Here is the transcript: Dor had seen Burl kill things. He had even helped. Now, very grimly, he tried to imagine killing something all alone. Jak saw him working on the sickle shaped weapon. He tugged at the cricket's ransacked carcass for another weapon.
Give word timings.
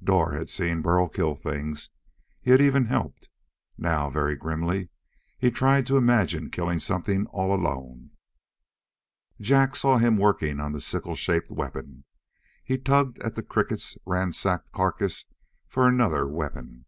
Dor 0.00 0.34
had 0.38 0.48
seen 0.48 0.82
Burl 0.82 1.08
kill 1.08 1.34
things. 1.34 1.90
He 2.40 2.52
had 2.52 2.60
even 2.60 2.84
helped. 2.84 3.28
Now, 3.76 4.08
very 4.08 4.36
grimly, 4.36 4.88
he 5.36 5.50
tried 5.50 5.84
to 5.88 5.96
imagine 5.96 6.48
killing 6.52 6.78
something 6.78 7.26
all 7.26 7.52
alone. 7.52 8.12
Jak 9.40 9.74
saw 9.74 9.98
him 9.98 10.16
working 10.16 10.60
on 10.60 10.70
the 10.70 10.80
sickle 10.80 11.16
shaped 11.16 11.50
weapon. 11.50 12.04
He 12.62 12.78
tugged 12.78 13.18
at 13.24 13.34
the 13.34 13.42
cricket's 13.42 13.98
ransacked 14.06 14.70
carcass 14.70 15.24
for 15.66 15.88
another 15.88 16.24
weapon. 16.24 16.84